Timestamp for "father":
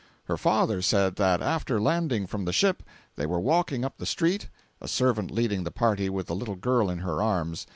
0.35-0.81